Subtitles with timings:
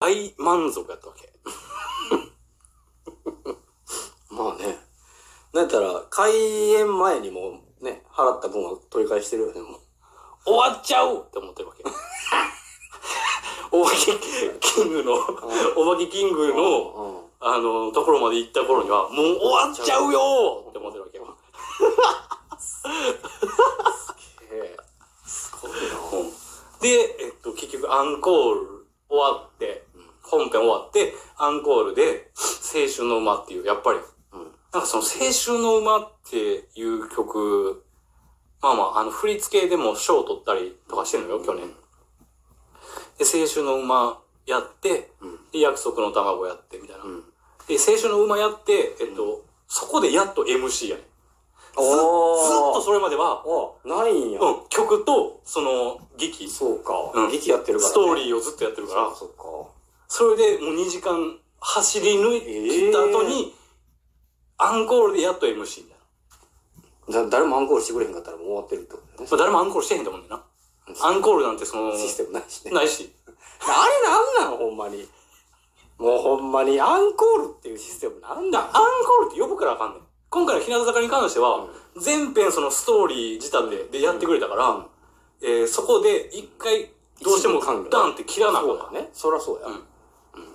[0.00, 1.30] 大満足やったわけ。
[4.34, 4.78] まあね。
[5.52, 6.32] なんやったら、開
[6.72, 9.80] 演前にもね、払った分は取り返してるよね、もう。
[10.46, 11.84] 終わっちゃうって思ってるわけ。
[13.72, 14.18] お化け
[14.58, 15.12] キングの、
[15.76, 17.46] お化けキングの、うん。
[17.46, 21.36] あの、ところまで行った頃には、もう終わっちゃうよって思ってるわけよ。
[24.50, 24.76] へえ。
[25.26, 25.78] すごいな。
[26.80, 29.49] で、えっと、結局アンコール終わって、
[30.30, 32.30] 本編終わって、アンコールで、
[32.74, 33.98] 青春の馬っていう、やっぱり、
[34.32, 34.42] うん。
[34.72, 37.84] なんかその青春の馬っていう曲、
[38.62, 41.68] まあまあ、あの、振り付けでも賞を取ったりとかしてるのよ、去年。
[43.18, 45.38] で、青春の馬やって、うん。
[45.50, 47.04] で、約束の卵やって、みたいな。
[47.04, 47.24] うん。
[47.66, 51.10] で、青春の馬やって、えっと、そこでやっと MC やねん。
[51.70, 51.96] ずずっ
[52.74, 54.40] とそれまでは、あ、ないんや。
[54.40, 56.92] うん、曲と、その、劇、スそうか。
[57.14, 57.94] うん劇やってるから、ね。
[57.94, 59.70] トーリーをずっとやってるから、そうか。
[60.10, 63.54] それでもう2時間走り抜いた後に、
[64.58, 65.90] アンコールでやっと MC み
[67.06, 67.30] たいな。
[67.30, 70.42] だ誰もアンコールしてくれへんかったらもう終わってるってことだよまあ、誰もアンコールしてへんと思うんだよ
[70.90, 71.06] な。
[71.06, 71.98] アンコールなんてその、ね。
[71.98, 72.72] システムないしね。
[72.72, 73.12] ないし。
[73.62, 73.86] あ
[74.42, 75.06] れなんなんほんまに。
[75.98, 80.00] もうほんまにアンコールっていうシステムなんだアンコールって呼ぶからあかんねん。
[80.28, 81.68] 今回の日向坂に関しては、
[82.02, 84.86] 全編そのストーリー仕立てでやってくれたから、うん
[85.42, 86.90] えーそこで一回
[87.22, 89.08] どうしてもダンって切らなあかんそうだね。
[89.12, 89.68] そらそうや。
[89.68, 89.89] うん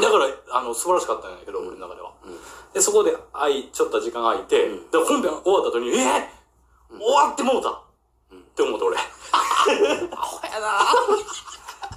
[0.00, 2.12] だから、あの、素晴らしかったんやけど、俺の中では。
[2.72, 6.42] で、そこで、あい、ちょっと時間空いて、うんで、本編終わった後に、えー
[6.94, 7.74] 終わってもうた、っ
[8.54, 8.96] て思った俺。
[8.98, 10.68] アホやな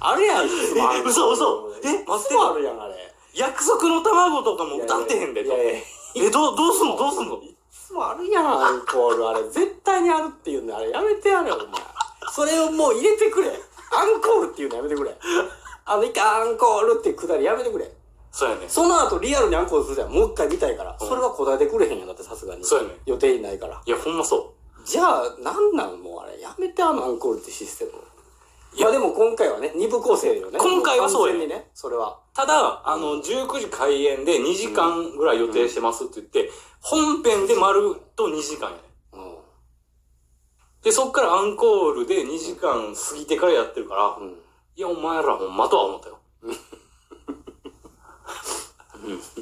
[0.00, 0.46] あるやん、
[1.04, 3.14] 嘘嘘え待っていつもあるやん、あれ。
[3.34, 6.96] 約束の卵とかも歌ってへんで、とえ、どう、どうすんの？
[6.96, 7.36] どうすんの？
[7.42, 9.28] いつもあるやん、アンコール。
[9.28, 11.82] あれ、絶対にあるっていうのあれ、やめてやれよ、お前。
[12.32, 13.48] それをもう入れてくれ。
[13.92, 15.14] アンコールっていうのやめてくれ。
[15.86, 17.90] あの、一回アンコールってくだりやめてくれ。
[18.32, 18.64] そうやね。
[18.68, 20.12] その後リアルにアンコールするじゃん。
[20.12, 20.96] もう一回見たいから。
[20.98, 22.64] それは答えてくれへんやんだって、さすがに。
[22.64, 23.80] そうやね予定ないから。
[23.86, 24.52] いや、ほんまそ
[24.84, 27.92] じゃあ、なんなんもうあれ、やめてあのアンコールってシステム。
[28.74, 30.58] いや、でも今回はね、二部構成よね。
[30.58, 32.18] 今回はそうや完全にね、それは。
[32.32, 32.36] う。
[32.36, 36.50] ただ、あの、19時開演で2時間ぐらい予定してますって言って、
[36.82, 38.82] 本編で丸と2時間やね。
[39.14, 39.38] うん。
[40.82, 44.34] で、そっからアンコールで2時間過ぎてからやってるから、うん。
[44.76, 46.18] いや、お前らほんまとは思ったよ。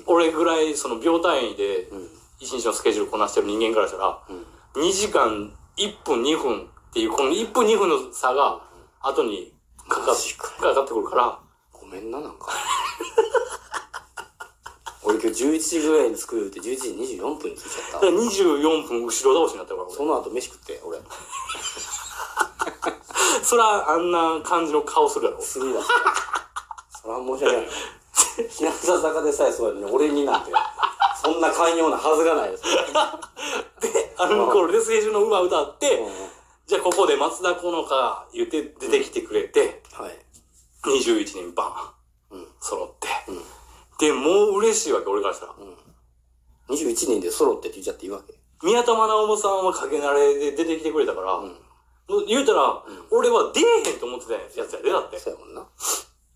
[0.06, 2.09] 俺ぐらい、その秒単位で、うん。
[2.39, 4.33] 一日のスケジュールこなしてる人間からしたら、う
[4.81, 4.83] ん。
[4.83, 8.61] 2時間1分2分っていう、この1分2分の差が、
[9.00, 9.53] 後に
[9.89, 10.34] かかって
[10.93, 11.37] くるから、
[11.73, 12.53] ごめんな、なんか。
[15.03, 18.12] 俺今日11時ぐらいに作るって11時24分に着いちゃっただから。
[18.12, 21.00] 24分後ろ倒しになってるから、その後飯食って、俺。
[23.37, 23.45] 俺。
[23.45, 25.41] そら、あんな感じの顔するやろ。
[25.41, 25.83] するわ。
[27.03, 27.69] それは申し訳ない。
[28.49, 30.53] 日向坂でさえそうやのに、俺になんて、
[31.22, 32.65] そんな寛容なはずがないです。
[33.81, 36.12] で、アンコールで青春の馬歌って、うん
[36.67, 40.19] じゃあここで松田好花言って出てきてくれて、はい。
[40.83, 41.93] 21人バ
[42.31, 43.09] ン、うん揃って。
[43.28, 43.44] うん。
[43.99, 45.55] で、もう嬉しいわけ、俺からしたら。
[46.71, 48.34] 21人で揃ってって言っちゃっていいわけ？
[48.62, 51.63] 宮田真直さんは影慣れで出てきてくれたから、うん。
[52.26, 55.19] 言うたら、俺は出えへんと思ってたやつやで、だって。
[55.19, 55.66] そうやもんな。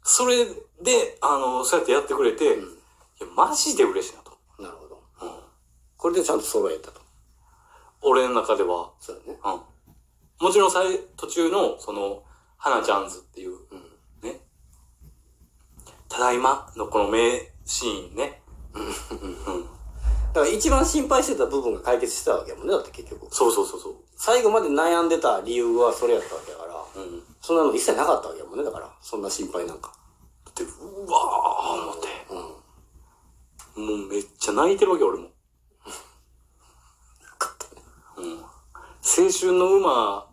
[0.02, 2.78] それで、あの、そうやってやってくれて、うん
[3.20, 4.38] いや、マジで嬉しいなと。
[4.62, 5.02] なるほど。
[5.22, 5.30] うん
[5.96, 7.00] これでちゃんと揃えたと。
[8.02, 9.38] 俺の中では、そうやね。
[9.44, 10.46] うん。
[10.46, 12.22] もちろん最、途中の、その、
[12.56, 14.30] 花ちゃんズっていう、うん。
[14.30, 14.40] ね。
[16.08, 18.40] ただいまのこの名シーンね。
[18.74, 19.77] うん。
[20.34, 23.34] だから一番心配してた部分が解決してたわけやもんね、だって結局。
[23.34, 23.94] そうそうそうそう。
[24.16, 27.22] 最後まで悩んでた理由はそれやったわけだから、うん。
[27.40, 28.90] そんなの一切なかったわけやもんね、だから。
[29.00, 29.92] そんな心配なんか。
[30.44, 32.08] だって、うわー思って。
[33.76, 33.98] うん。
[34.00, 35.28] もうめっちゃ泣いてるわけ、俺も。
[38.18, 38.40] うん。
[38.40, 40.26] 青春の馬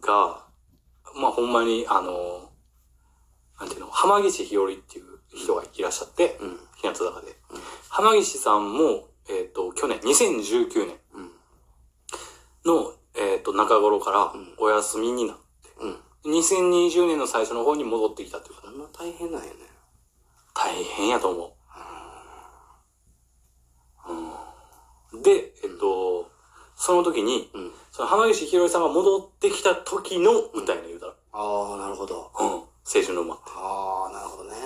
[0.00, 0.44] が、
[1.14, 2.50] まあほんまに、あの、
[3.58, 6.58] なんていうの、浜岸ひよりっていう人がいらっしゃって、うん。
[6.76, 7.36] 日向坂で。
[7.88, 11.30] 浜岸さんも、えっ、と、去年、2019年うん。
[12.64, 15.42] の、えっ、と、中頃からんお休みになって、
[15.80, 16.32] うん。
[16.32, 19.54] 2020年の最初の方に戻ってきたというか、そんな大変なんやね。
[20.54, 21.52] 大変やと思う。
[25.12, 26.30] うん、で、えっと、
[26.76, 27.72] その時に、うん。
[27.90, 31.14] その浜岸ひろりさんが戻ってきた時の歌やね言うたら。
[31.32, 32.30] ああ、なるほど。
[32.38, 32.46] うん。
[32.46, 33.44] 青春の馬って。
[33.54, 34.56] ああ、なるほどね。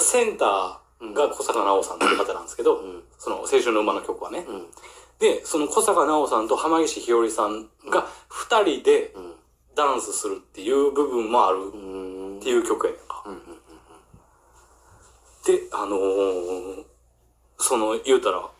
[0.00, 3.02] センターが小坂直さんという方なんですけど、うん。
[3.20, 4.44] その青春の馬の曲はね。
[4.48, 4.66] うん。
[5.20, 9.34] で、その小坂直さんと浜岸ひよりさんが二人でうん。
[9.76, 12.38] ダンスするっていう部分もあるうん。
[12.38, 13.24] っていう曲やねんか。
[15.46, 16.84] で、あのー
[17.58, 18.50] その、言うたら、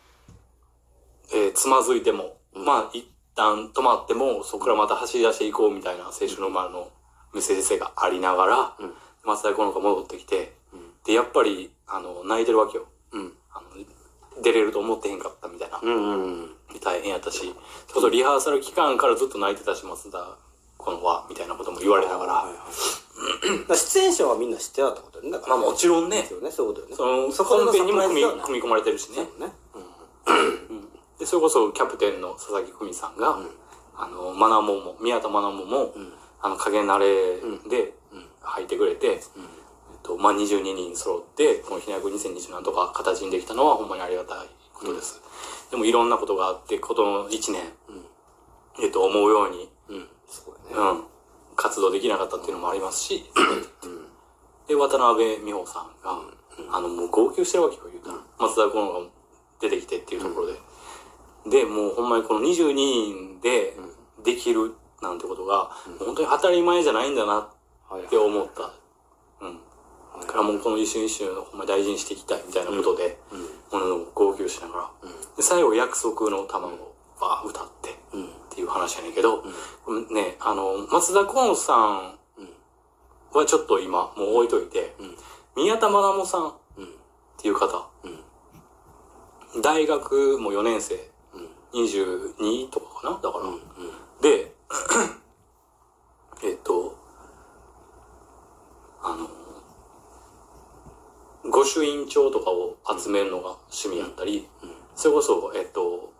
[1.33, 3.05] えーつまずいても、まあ、一
[3.35, 6.91] 旦止まっても、そこからまた走り出していこうみたいな青春の馬の
[7.33, 8.93] メッセージ性がありながら、うん
[9.23, 12.85] 松田好花が戻ってきて、うんで、やっぱり、あの、泣いてるわけよ。
[13.11, 13.33] うん。
[13.53, 13.67] あの、
[14.41, 15.79] 出れると思ってへんかったみたいな。
[15.81, 16.15] うんう
[16.45, 16.49] ん。
[16.83, 17.53] 大変やったし、それ
[17.93, 20.37] こそリハーサル期間からずっと泣いてたし、松田
[20.77, 22.45] 好花は、みたいなことも言われながら、
[23.67, 25.31] ら出演者はみんな知ってたってことよね。
[25.31, 26.95] だからまあもちろんねね、そういうことよね。
[26.95, 29.23] その、そこの本編にも組み組み込まれてるしね。
[29.39, 29.53] ね。
[31.19, 33.37] で、それこそキャプテンの佐々木久美さんが、
[33.95, 35.93] あの、マナモも、宮田マナモも、
[36.41, 37.39] あの、影慣れ
[37.69, 37.93] で
[38.41, 39.21] 入ってくれて、
[40.11, 45.21] と、まあ、22人揃って、このひなやく2020なんとか形にできたのはほんまにありがたいことです。
[45.71, 47.61] でもいろんなことがあって、ことの1年、
[48.81, 50.07] えっと、思うように、うん。
[50.27, 50.61] すごいね。
[50.75, 51.05] うん、
[51.55, 53.31] 活動できなかったっていうのもありますし、
[54.67, 56.21] で、渡辺美穂さんが、
[56.71, 58.17] あの、もう号泣してるわけよ、言うたら。
[58.39, 59.05] 松田好花が
[59.59, 60.59] 出てきてっていうところで。
[61.47, 63.77] で、もうほんまにこの22人で
[64.23, 67.49] できるなんてことが、本当に当たり前じゃないんだな
[67.89, 68.71] はいって思った。
[69.41, 69.59] うん。
[70.21, 73.17] だからもうこの一瞬一瞬ほんまに大事にしていきたいみたいなことで、
[73.71, 74.89] ものの号泣しながら。
[75.35, 78.25] で、最後約束の卵をバー歌って、うん。
[78.25, 79.43] っていう話やねんけど、
[80.11, 82.17] ね、あの、松田好花さん
[83.33, 84.93] はちょっと今もう置いといて、
[85.55, 86.53] 宮田愛もさんっ
[87.41, 87.87] ていう方、
[89.63, 91.09] 大学も4年生、
[91.73, 93.19] 22とかかな？
[93.21, 93.45] だから。
[94.21, 94.53] で、
[96.43, 96.97] えっと、
[99.01, 99.29] あの、
[101.61, 104.47] 御朱印帳とかを集めるのが趣味やったり、
[104.95, 106.11] それこそ、えっと、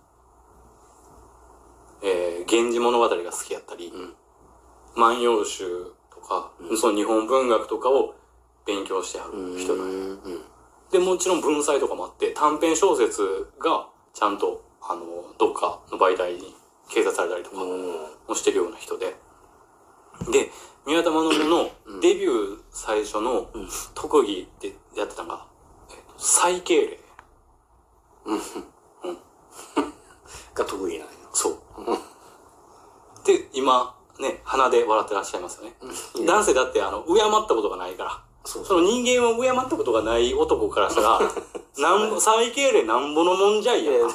[2.04, 3.92] えー、源氏物語が好きやったり、
[4.96, 5.66] 万葉集
[6.14, 8.16] とか、その日本文学とかを
[8.66, 10.20] 勉強してはる人ん。
[10.92, 16.56] で、もちろん文才とかもあって、短編小説がちゃんと、あの、どっかの媒体に
[16.90, 17.58] 掲載されたりとか
[18.28, 19.16] もしてるような人で。
[20.32, 20.52] で、
[20.86, 21.70] 宮田真信の
[22.02, 23.48] デビュー最初の
[23.94, 25.46] 特技ってやってたのが、
[25.92, 27.00] えっと再敬礼。
[30.54, 31.14] が得意なんや。
[31.34, 31.58] そう。
[33.26, 35.76] で、今、ね、鼻で笑ってらっしゃいますよね。
[36.26, 38.24] 男性だって、あの、敬ったことがないから。
[38.44, 41.20] そうその人間を敬ったことがない男からしたら、
[41.78, 44.08] なんぼ、再敬礼なんぼのもんじゃいやえー、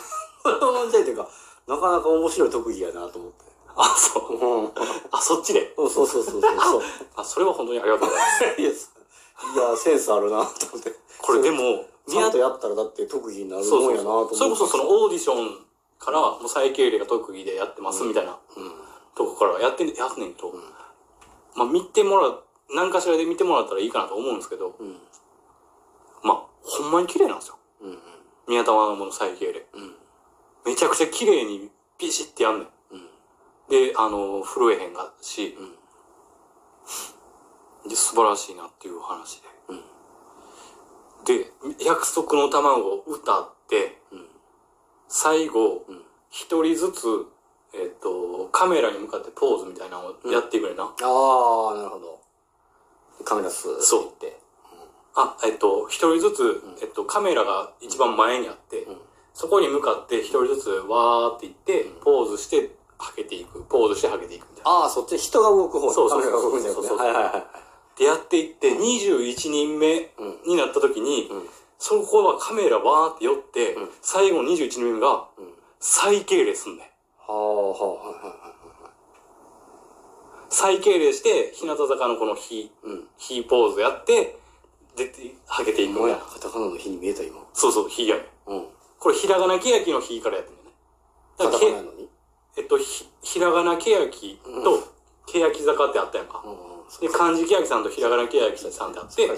[0.42, 1.28] この問題というか、
[1.66, 3.44] なかなか面白い特技やなと思って。
[3.76, 4.34] あ、そう。
[4.34, 4.70] うん。
[5.10, 5.72] あ、そっちで。
[5.76, 6.82] そうそうそうそうそう。
[7.16, 8.44] あ、それは本当にありがとうございます。
[8.60, 10.94] いや、いやセンスあるなと思って。
[11.20, 14.36] これでも、ちゃんとやったらだって特技になるもんやなと思って。
[14.36, 15.66] それこそそのオーディション
[15.98, 18.38] から、もう再敬礼が特技でやってますみたいな、
[19.14, 20.54] とこからやってん、やんねんと。
[21.54, 22.42] まあ見てもらう、
[22.74, 25.00] 何かしらで見てもらったらいいかなと思うんですけど、ん
[26.22, 27.58] まあ、ほんまに綺麗なんですよ。
[27.82, 27.98] うんうん。
[28.48, 29.60] 宮田真の再敬礼。
[29.60, 29.94] ん
[30.64, 32.68] めちゃくちゃ綺麗にビシッてやんねん。
[33.68, 35.56] で、あの、震えへんがし、
[37.88, 39.48] で、素晴らしいなっていう話で。
[41.26, 41.50] で、
[41.84, 43.98] 約束の卵を歌って、
[45.08, 45.84] 最後、
[46.30, 47.26] 一人ずつ、
[47.74, 50.84] えっ、と、カメラに向かってポーズみたいなのをやってくれな。
[50.84, 52.20] ああ、なるほど。
[53.24, 54.08] カメラスーそう。
[54.08, 54.40] ってって。
[55.14, 58.86] あ、えっと、一人ずつ、えっと、カメラが一番前にあって、
[59.34, 63.62] そこに向かって一人ずつわーって行って、ポーズして、はけていく。
[63.64, 64.70] ポーズしてはけていくみたいな。
[64.70, 66.88] ああ、そっち人が動く方そうそうカメラが動くんじゃなくて。
[66.88, 67.98] そうそうはいはいはい。
[67.98, 70.10] で、やっていって、21人目
[70.46, 71.30] になった時に、
[71.78, 75.28] そこはカメラわーって寄って、最後の21人目が、
[75.80, 76.86] 再敬礼すんねん。
[76.86, 76.86] は
[77.28, 78.52] あ、はあ。
[80.48, 82.70] 再敬礼して、日向坂のこの火、
[83.18, 84.38] 火ポーズやって、
[84.96, 86.34] 出て、はけていくもうや、みたいな。
[86.34, 87.36] カタカナの日に見えた今。
[87.52, 88.50] そうそう、火やねん。
[88.50, 88.66] うん。
[88.98, 90.72] これ、ひらがなけやきの火からやってんだよね。
[91.38, 91.70] だカから
[92.56, 94.88] えっと、ひ、ひらがなけやきと、
[95.26, 96.42] けやき坂ってあったやんか。
[96.44, 97.00] うん。
[97.00, 99.28] で、漢字けやきさんとひらがなけやきさんってあって。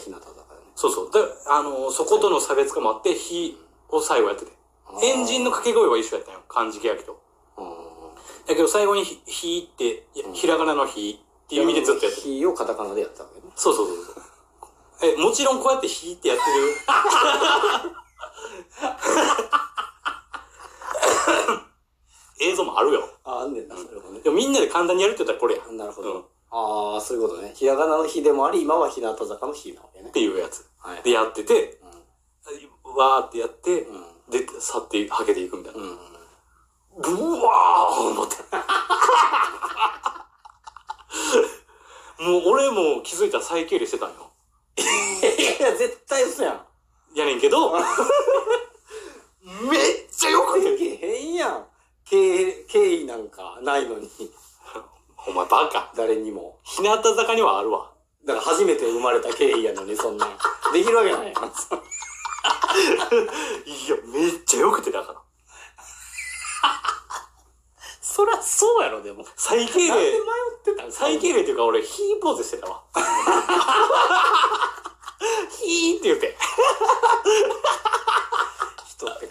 [0.77, 1.11] そうそう。
[1.11, 3.59] で、あのそことの差別化もあって、火
[3.89, 4.53] を最後やってて。
[5.03, 6.41] エンジンの掛け声は一緒やったんよ。
[6.49, 7.21] 漢字けやきと。
[7.59, 7.67] うん。
[8.47, 12.27] だけど最後にひ、火って、ひらがなの火っていう意味でずっとやってる。
[12.27, 13.53] 日をカタカナでやったわけね。
[13.57, 14.15] そうそうそうそう。
[15.03, 16.75] え、もちろんこうやって火ってやってる。
[22.41, 23.09] 映像もあるよ。
[23.25, 24.21] あ、あんねんな、それもね。
[24.21, 25.63] でもみんなで簡単にやるって言ったらこれや。
[25.63, 26.25] っなるほどうん。
[26.51, 27.53] ああ、そういうことね。
[27.55, 30.11] ひらがなの日でもあり、今は日向坂の日なわけね。
[30.11, 30.67] ていうやつ。
[30.79, 31.79] はいで、やってて、
[32.85, 33.85] わーってやって、ん
[34.31, 35.81] で、去って、はけていくみたいな。
[35.81, 35.99] うん。
[37.01, 37.11] ブ
[37.45, 38.37] ワー思って。
[42.19, 44.33] もう俺も気づいたら再敬礼してたんよ。
[44.77, 44.83] い
[45.63, 46.67] や、絶対嘘やん。
[47.15, 47.73] やねんけど、
[49.71, 50.71] めっちゃよくて。
[50.73, 51.67] できへんやん。
[52.11, 54.09] 敬敬意なんかないのに、
[55.27, 55.93] お前バカ。
[55.95, 56.59] 誰にも。
[56.65, 57.91] 日向坂にはあるわ。
[58.25, 60.39] だから初めて生まれた敬意やのに、そんなん。
[60.73, 61.33] できるわけないやん。
[61.33, 61.37] い
[63.89, 65.21] や、めっちゃよくて、だから。
[68.01, 69.25] そりゃそうやろ、でも。
[69.37, 70.23] 最敬なんで迷礼、っ
[70.65, 70.93] てたん？
[70.93, 72.83] 最敬礼っていうか俺、ヒーポーズしてたわ。
[75.51, 76.37] ヒーって言って。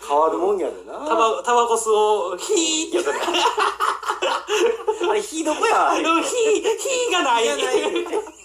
[0.08, 0.94] 変わるもんやでな。
[1.06, 3.40] タバ、タバコ吸おう、ヒーってやったね。
[5.10, 5.92] あれ、火どこや？
[5.96, 7.44] ヒー、ヒーがない。
[7.44, 8.37] 火がない